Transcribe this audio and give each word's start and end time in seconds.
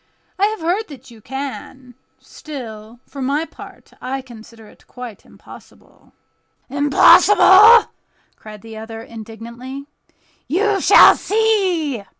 I 0.39 0.47
have 0.47 0.61
heard 0.61 0.87
that 0.87 1.11
you 1.11 1.21
can; 1.21 1.93
still, 2.17 2.99
for 3.05 3.21
my 3.21 3.45
part, 3.45 3.93
I 4.01 4.23
consider 4.23 4.65
it 4.67 4.87
quite 4.87 5.27
impossible." 5.27 6.13
"Impossible!" 6.71 7.91
cried 8.35 8.63
the 8.63 8.77
other, 8.77 9.03
indignantly. 9.03 9.85
"You 10.47 10.81
shall 10.81 11.15
see!" 11.15 12.03